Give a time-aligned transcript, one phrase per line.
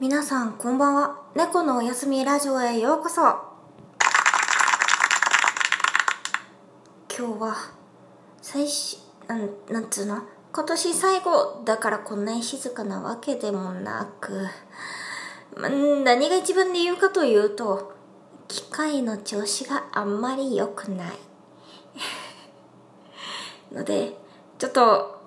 [0.00, 1.22] 皆さんこんばんは。
[1.34, 3.20] 猫のおやすみラジオへようこそ。
[7.12, 7.56] 今日は、
[8.40, 10.22] 最初、なん、なんつうの？
[10.52, 14.46] 今年最後だからこんなに静かなわけでもなく、
[15.56, 17.92] 何が一番理由かというと、
[18.46, 21.12] 機械の調子があんまり良くない。
[23.74, 24.16] ので、
[24.58, 25.20] ちょっと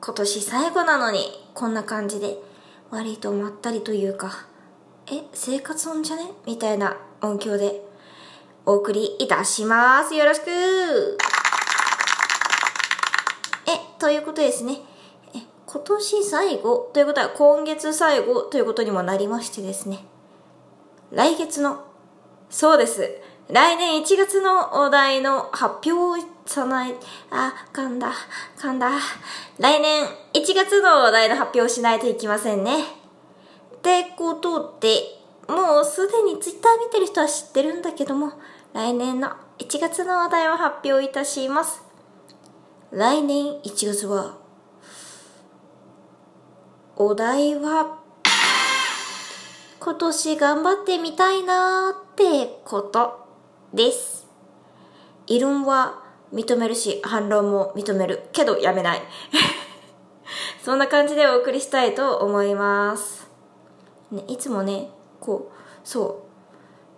[0.00, 2.40] 今年最後なのにこんな感じで
[2.92, 4.44] 割とまったりというか、
[5.10, 6.30] え、生活音じゃね？
[6.44, 7.82] みたいな音響で
[8.66, 10.14] お送りいたします。
[10.14, 10.50] よろしく
[13.66, 14.82] え、ということですね。
[15.34, 20.04] え、今年最後ということは今月最後ということにもなりましてですね。
[21.12, 21.86] 来月の、
[22.50, 23.08] そうです。
[23.52, 26.16] 来年1月のお題の発表を
[26.46, 26.94] さない、
[27.30, 28.10] あ、噛んだ、
[28.56, 28.92] 噛んだ。
[29.58, 32.80] 来年1月のお題の発表をしないといけませんね。
[32.80, 35.02] ってことで、
[35.48, 38.32] もうすでにツイッター見てる人は知ってるんだけども、
[38.72, 41.82] 来年の1月のお題を発表いたします。
[42.90, 44.38] 来年1月は、
[46.96, 47.98] お題は、
[49.78, 53.21] 今年頑張ってみたいなーってこと
[53.72, 54.26] です。
[55.26, 58.28] 異論は認めるし、反論も認める。
[58.32, 59.02] けどやめない。
[60.62, 63.28] そんな感じでお送りしたいと思います。
[64.10, 66.22] ね、いつもね、こう、そ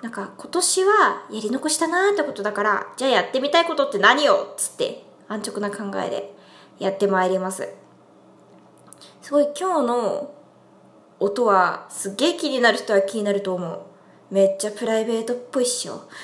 [0.00, 0.02] う。
[0.02, 0.92] なんか今年は
[1.30, 6.34] やり残したなーってことだから、じゃあやってみたいことって何よつって安直な考えで
[6.78, 7.68] やってまいります。
[9.22, 10.34] すごい今日の
[11.20, 13.80] 音はすっげえ気になる人は気になると思う。
[14.30, 16.02] めっちゃプライベートっぽいっしょ。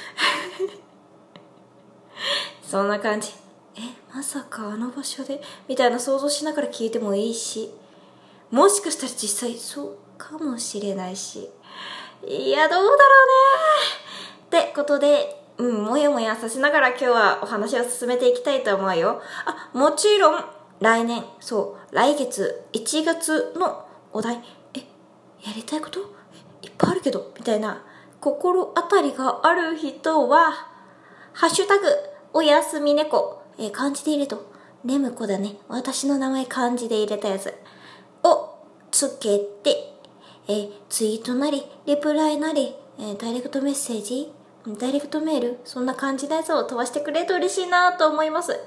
[2.63, 3.31] そんな感じ。
[3.77, 3.81] え
[4.13, 5.41] まさかあの場所で？
[5.69, 7.73] みたいな想像しながら聞いてもいいし。
[8.51, 11.49] もしかしたら実際そうかもしれないし。
[12.27, 12.93] いやどうだろう
[14.53, 14.61] ね。
[14.63, 19.23] ってことでうんもやもやさせながら今日はお話を進めていきたいと思うよ。
[19.47, 20.45] あもちろん
[20.81, 24.43] 来年そう来月1月のお題。
[24.75, 24.81] え
[25.47, 26.01] やりたいこと？
[26.63, 27.83] いっぱいあるけどみたいな
[28.21, 30.53] 心当たりがある人は
[31.33, 31.87] ハッシュタグ
[32.33, 34.51] おやすみ猫、えー、漢字で入れると、
[34.85, 35.57] ねむこだね。
[35.69, 37.55] 私の名前漢字で入れたやつ。
[38.23, 38.59] を
[38.91, 39.95] つけて、
[40.47, 44.33] えー、ツイートなり、リプライなり、えー、ダイレクトメッセージ、
[44.79, 48.61] ダイレクトメール、そんな感じのやつを飛ばしてくれると嬉しいなと思います。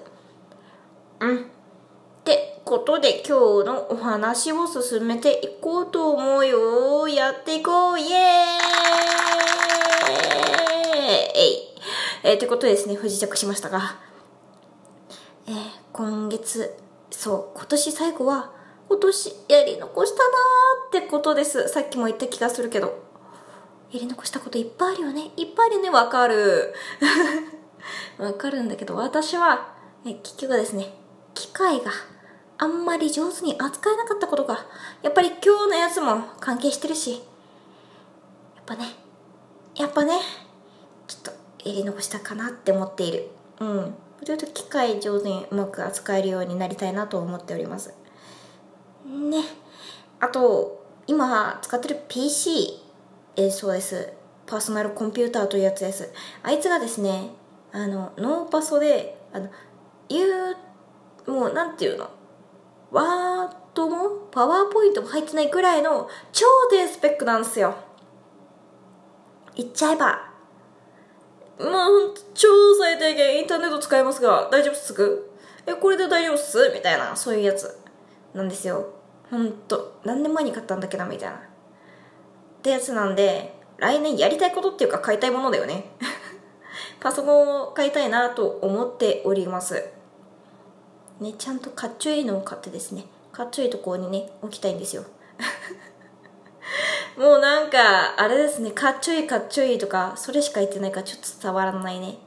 [1.20, 1.38] うん。
[1.38, 7.08] ってことで今日のお話を進めていこうと思うよ。
[7.08, 9.23] やっていこうイエーイ
[12.26, 13.98] えー、ということでですね、不時着しましたが、
[15.46, 15.56] えー、
[15.92, 16.74] 今月、
[17.12, 18.52] そう、今年最後は、
[18.88, 21.68] 今年やり残したなーってことです。
[21.68, 23.04] さっきも言った気がするけど。
[23.92, 25.32] やり残したこといっぱいあるよね。
[25.36, 26.74] いっぱいあるね、わかる。
[28.18, 29.74] わかるんだけど、私は、
[30.06, 30.98] え結局ですね、
[31.34, 31.92] 機械が
[32.58, 34.66] あんまり上手に扱えなかったことが、
[35.02, 37.12] やっぱり今日のやつも関係してるし、
[38.56, 39.03] やっぱね、
[39.76, 40.14] やっぱね、
[41.08, 41.32] ちょっと
[41.70, 43.30] やり残したかなって思っている。
[43.60, 43.96] うん。
[44.24, 47.94] ちょっと機械上手にうまく扱えるようになりたいなと思っております。
[49.06, 49.44] ね。
[50.20, 52.80] あと今使ってる PC
[53.36, 54.14] えー、そうです。
[54.46, 56.14] パーソナルコンピューターというやつです。
[56.44, 57.32] あいつがですね
[57.72, 59.50] あのノーパソであの
[60.08, 60.26] 言
[61.28, 62.10] うもうなんていうの？
[62.92, 67.76] ワードもパワーポイントも入ってないぐらいの超低スペックなんですよ。
[69.56, 70.34] 言っちゃえば
[71.60, 71.88] まあ、
[72.34, 72.48] 超
[72.80, 75.32] 最低限インターネット使えますが、大丈夫っすく
[75.66, 76.72] え、これで大丈夫っす？
[76.74, 77.80] みたいな、そういうやつ
[78.34, 78.90] なんですよ。
[79.30, 81.36] ほんと、何年前に買ったんだっけな、みたいな。
[81.36, 81.40] っ
[82.64, 85.92] てやつなんで、来年やりたいことっていうか買いたいものだよね。
[87.00, 89.90] パソコンを買いたいなと思っております。
[91.20, 95.04] ね、ちゃんとかっちょいいのを買ってですね、かっちょいいところにね、置きたいんですよ。
[97.18, 102.18] もうなんか、あれですね、かっちょいかっちょいとか、それしか言ってないからちょっと伝わらないね。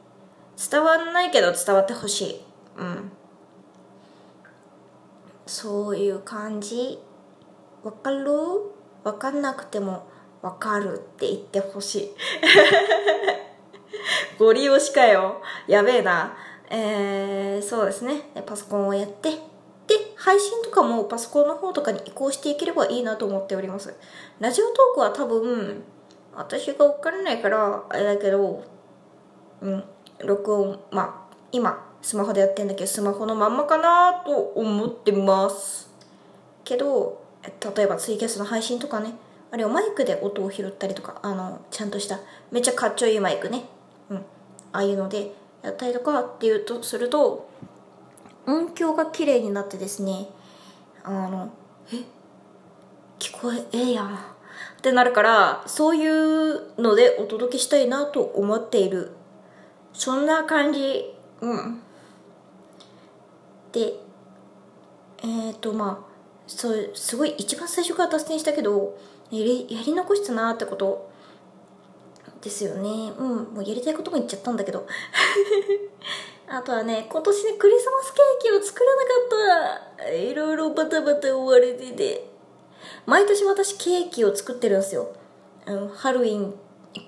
[0.70, 2.40] 伝わらないけど伝わってほしい。
[2.78, 3.12] うん。
[5.46, 6.98] そういう感じ。
[7.82, 8.26] わかる？
[9.04, 10.08] わかんなくても
[10.42, 12.14] わかるって言ってほしい。
[14.38, 15.42] ご利用しかよ。
[15.66, 16.36] やべえな。
[16.70, 18.30] えー、そうですね。
[18.44, 19.30] パソコンをやって、
[20.16, 23.94] 配信とかもパソコンの方とかに移行していければいいなと思っております。
[24.40, 25.82] ラジオトークは多分、
[26.34, 28.64] 私がわからないから、あれだけど、
[29.60, 29.84] うん、
[30.18, 35.90] 録音、まあ、今、スマホでやってんだけど、スマホのまんまかなと思ってます。
[36.64, 37.22] けど、
[37.76, 39.14] 例えばツイキャスの配信とかね、
[39.50, 42.20] ああれをマイクで音を拾ったりとかあのちゃんとした
[42.50, 43.64] めっちゃかっちょいいマイクね
[44.10, 44.22] うんあ
[44.72, 47.48] あいうのでやったりとかっていうとすると
[48.46, 50.28] 音響が綺麗になってですね
[51.04, 51.52] あの
[51.92, 51.96] え
[53.18, 54.14] 聞こええやん。
[54.14, 54.18] っ
[54.82, 59.12] てなるからそういうのでお届けしたいなと思っている。
[59.92, 61.14] そんな感じ。
[61.40, 61.80] うん。
[63.72, 63.94] で
[65.22, 66.12] えっ、ー、とまあ
[66.46, 68.98] そうすごい一番最初から脱線したけど
[69.30, 71.10] やりやり残したなってこと。
[72.42, 73.12] ですよね。
[73.18, 73.54] うん。
[73.54, 74.86] もうやりたいことも言っちゃったんだけど。
[76.56, 79.08] あとはね今年ねクリスマスケーキを作らなか
[79.98, 80.10] った。
[80.10, 82.30] いろいろバタバタ追われてて。
[83.04, 85.12] 毎年私ケーキを作ってるんですよ、
[85.66, 86.54] うん、ハロウィン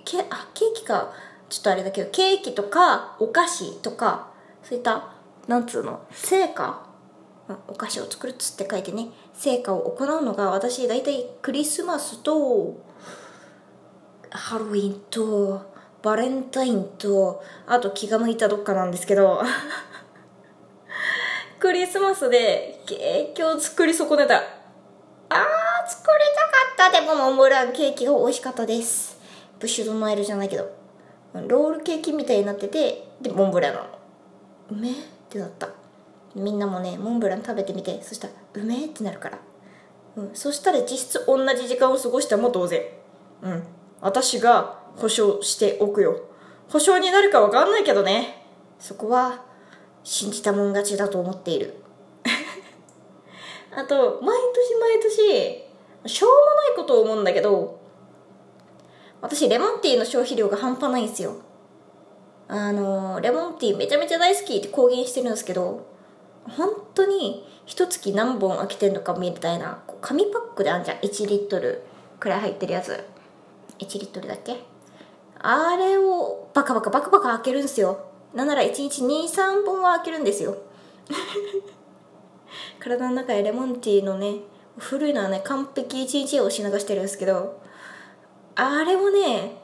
[0.05, 1.12] ケあケーキか。
[1.49, 4.29] ちょっとあれだけどケーキとかお菓子とか
[4.62, 5.15] そういった
[5.47, 6.87] なんつうの成果？
[7.69, 9.09] お菓子を作るっつって書いてね。
[9.33, 12.77] 成果を行うのが私大体クリスマスと
[14.31, 19.43] ハロウィンとバレンタインとあと気が向いたどっかなんですけど
[21.59, 24.37] クリスマスでケーキを作り損ねた。
[24.37, 24.43] あー
[25.89, 26.12] 作り
[26.77, 27.00] たかった。
[27.00, 29.19] でもモンブランケーキが美味しかったです。
[29.59, 30.71] ブッシュドノエルじゃないけど。
[31.35, 33.87] ロールケーキみたいになっててでモンブランなの。
[34.71, 34.95] うめっ
[35.29, 35.69] てなった。
[36.37, 38.00] みんなもねモンブラン食べてみて。
[38.03, 39.39] そしたらうめってなるから、
[40.17, 42.83] うん、そしたら実質同じ時間を過ごしたも同然。
[43.43, 43.65] うん。
[44.00, 46.21] 私が保証しておくよ。
[46.69, 48.45] 保証になるか分かんないけどね。
[48.79, 49.43] そこは
[50.05, 51.75] 信じたもん勝ちだと思っている。
[53.75, 55.69] あと毎年毎年
[56.06, 57.79] しょうもないことを思うんだけど
[59.21, 61.37] 私レモンティーの消費量が半端ないんですよ。
[62.49, 65.87] あのレモンティーめちゃめちゃ大好きって公言してるんですけど
[66.49, 70.99] 本当に一月何本開けてんのかみたいな紙パックであんじゃん。
[70.99, 71.83] 1リットル
[72.19, 73.05] くらい入ってるやつ。
[73.79, 74.56] 1リットルだっけ
[75.40, 78.06] あれをバカバカバカバカ開けるんですよ。
[78.35, 80.56] なんなら1日23本は開けるんですよ。
[82.81, 84.40] 体の中でレモンティーのね
[84.79, 87.61] 古いのはね完璧1日をし流してるんですけど
[88.55, 89.62] あれもね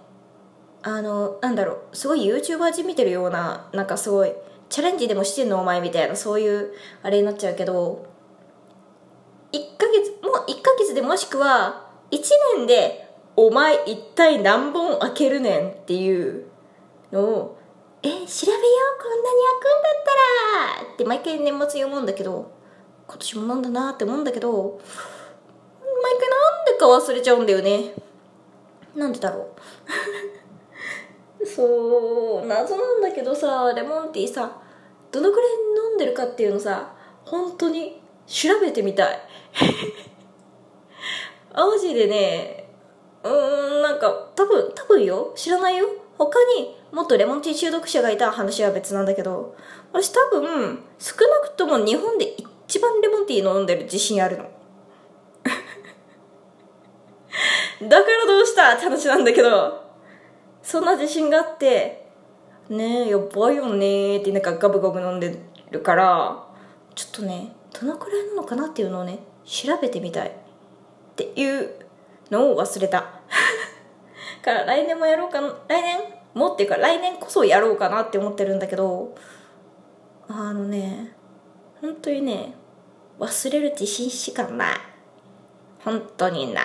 [0.82, 4.32] あのなんだろうすごい YouTuber じ見てるようななんかすごい
[4.69, 6.73] チャレンジでもしてんのお前みたいなそういう
[7.03, 8.06] あれになっちゃうけど
[9.53, 12.19] 1ヶ月もう1ヶ月でもしくは1
[12.56, 13.04] 年で
[13.37, 16.47] お前一体何本開けるねんっていう
[17.13, 17.59] のを
[18.03, 18.41] え調べようこんなに開
[19.61, 20.11] くんだった
[20.87, 22.53] らって毎回年末読むんだけど
[23.07, 24.79] 今年も飲んだなって思うんだけど
[26.03, 27.95] 毎回なんでか忘れちゃうんだよね。
[28.95, 29.49] なんでだろ
[31.41, 31.47] う。
[31.47, 34.61] そう謎なんだけどさレモンティーさ
[35.11, 35.51] どのくらい
[35.91, 36.95] 飲んでるかっていうのさ
[37.25, 39.19] 本当に調べてみたい。
[41.55, 42.63] マジでね
[43.25, 45.32] うんなんか多分多分よ。
[45.35, 45.87] 知らないよ。
[46.19, 49.56] 他にもっとレモンティー中毒者がいた話は別なんだけど。
[49.93, 52.37] 私多分少なくとも日本で
[52.67, 54.44] 一番レモンティー飲んでる自信あるの。
[57.88, 59.82] だからどうしたって話なんだけど。
[60.62, 62.06] そんな自信があって
[62.71, 65.38] ねえやばいよねってなんかガブガブ飲んで
[65.71, 66.43] るから
[66.94, 70.29] ちょっとねどのくらいなのかなっていうのをね調べてみたい。
[70.29, 70.32] っ
[71.17, 71.84] ていう
[72.31, 73.21] のを忘れた。
[74.45, 76.00] から来年もやろうかな来年？
[76.35, 79.14] もっていうか来年こそやろうかなって思ってるんだけど
[80.28, 81.12] あのね
[81.81, 82.54] 本当にね
[83.21, 84.75] 忘れる自信しかない。
[85.85, 86.64] 本当にない。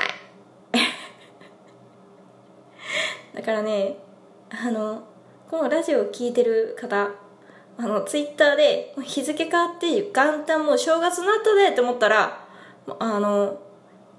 [3.36, 3.98] だからね
[4.50, 5.04] あの
[5.50, 7.10] このラジオを聴いてる方
[7.78, 12.48] あのツイッターで日付変わって元旦もう正月になったでって思ったら
[13.00, 13.60] あの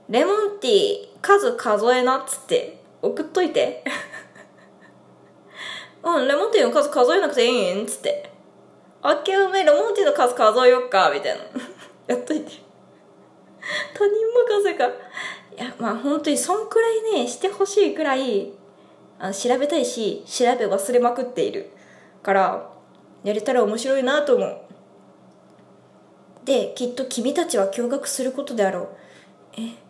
[0.09, 3.84] レモンティー数数えなっつって送っといて。
[6.02, 7.82] うんレモンティーの数数えなくていいん？
[7.82, 8.30] っつって。
[9.02, 11.44] あっけおめレモンティーの数数えよっかみたいな。
[12.08, 12.52] やっといて。
[13.94, 14.14] 他人
[14.58, 14.86] 任せか。
[14.86, 14.90] い
[15.56, 18.52] やまあ本当にそんくらいねしてほしいくらい
[19.18, 21.70] あ調べたいし調べ忘れまくっている。
[22.22, 22.70] から
[23.22, 24.56] やれたら面白いなと思う。
[26.44, 28.88] できっと君たちは驚愕することであろう。
[29.58, 29.89] え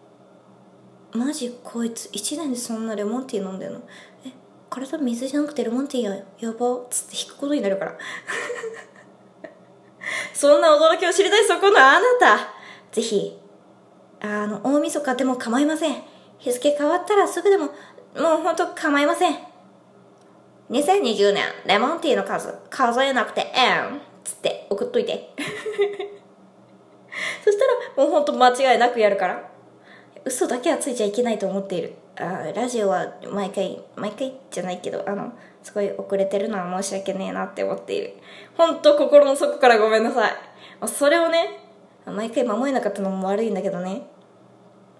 [1.12, 3.80] マジこいつ1年でそんなレモンティー飲んでるの？
[4.24, 4.30] え
[4.68, 6.76] 体水じゃなくてレモンティーややば？
[6.76, 7.98] っつって引くことになるから
[10.32, 11.44] そんな驚きを知りたい？
[11.44, 12.38] そこのあなた
[12.92, 13.36] ぜひ
[14.20, 16.02] あの大晦日でも構いません
[16.38, 17.72] 日付変わったらすぐでもも
[18.14, 19.36] うほんと構いません。
[20.70, 24.00] 2020年、レモンティーの数、数えなくてええん。
[24.24, 25.30] つって送っといて。
[27.44, 27.72] そしたら、
[28.04, 29.48] もうほんと間違いなくやるから。
[30.24, 31.94] 嘘だけはついちゃいけないと思っている。
[32.16, 38.14] あラジオは毎回毎回じゃないけどあのすごい遅れてるのは申し訳ねえなって思っている。
[38.56, 40.32] 本当心の底からごめんなさい。
[40.86, 41.60] それをね
[42.06, 44.02] 毎回守れなかったのも悪いんだけどね。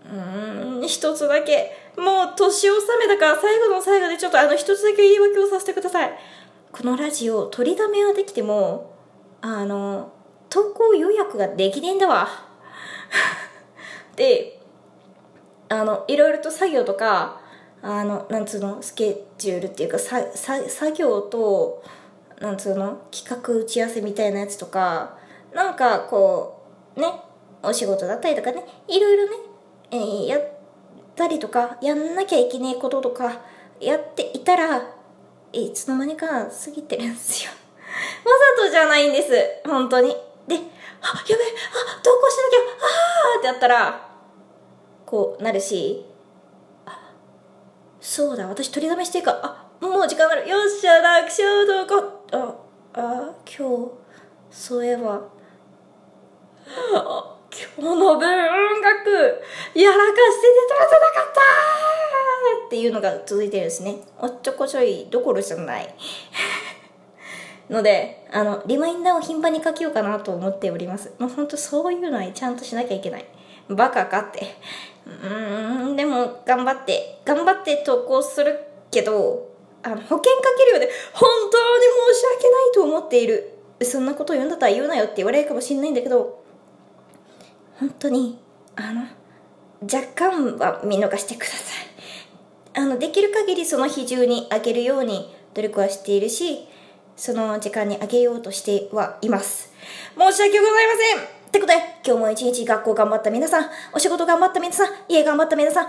[0.05, 1.73] うん一つだけ。
[1.97, 6.12] もう年納めだから最後の最後でちょっとあの一つだけ言い訳をさせてください。
[6.73, 8.95] このラジオ取りだめはできても
[9.43, 10.12] あの
[10.49, 12.29] 投稿予約ができねえんだわ。
[14.17, 14.60] で
[15.71, 17.41] あのいろいろと作業とか
[17.81, 21.83] あのなんつうのスケジュールっていうかささ作業と
[22.41, 25.17] なんつうの企画打ち合わせみたいなやつとか
[25.55, 27.07] なんかこうね
[27.62, 29.31] お仕事だったりとかねいろいろね、
[29.93, 30.43] えーやっ
[31.15, 33.41] たりとかやんなきゃいけないこととか
[33.79, 34.83] やっていたら
[35.53, 37.50] いつの間にか過ぎてるんですよ。
[38.25, 40.09] わざとじゃないんです本当に。
[40.09, 40.17] で
[40.55, 42.59] あやべえあ投稿しなきゃ
[43.35, 44.10] あーってやったら
[45.11, 46.07] こうなるし
[48.00, 49.40] そうだ私取りだめしていいか。
[49.43, 50.49] あもう時間なる。
[50.49, 52.55] よっしゃ楽勝どこあ
[52.95, 53.90] あ今日
[54.50, 55.21] そういえば
[56.95, 63.97] あ今日の文学やらかしてて取らせなかったっていうのが続いてるんですね。
[64.19, 65.93] おっちょこちょいどころじゃない。
[67.69, 71.12] のであのリマインダーを頻繁に書きようかなと思っております。
[71.19, 73.25] もう本当そういうのにちゃんとしなきゃいけない。
[73.69, 74.57] バカかって。
[75.23, 78.59] うーんでも頑張って頑張って投稿する
[78.90, 79.50] けど
[79.83, 80.23] あの保険か
[80.59, 83.57] けるようで本当に申し訳ないと思っている。
[83.83, 86.45] そんなこと言うんだったら言うなよって言われるかもしれないんだけど
[87.79, 88.38] 本当に
[88.76, 89.07] あの
[89.83, 91.59] 若干は見逃してください。
[92.75, 96.69] あのできる限りその日中にあげるように努力はしているし
[97.17, 99.73] その時間にあげようとしてはいます。
[100.19, 100.93] 申し訳ございま
[101.26, 101.39] せん。
[101.50, 105.88] ってことで今日も一日学校頑張った皆さんお仕事頑張った皆さん家頑張った皆さん